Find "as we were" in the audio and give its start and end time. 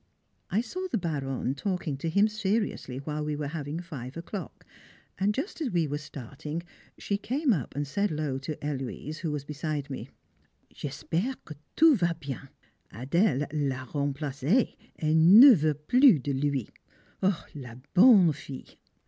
5.61-5.99